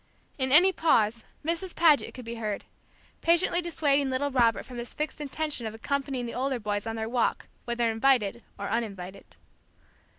[0.39, 1.75] In any pause, Mrs.
[1.75, 2.65] Paget could be heard,
[3.21, 7.07] patiently dissuading little Robert from his fixed intention of accompanying the older boys on their
[7.07, 9.35] walk, whether invited or uninvited.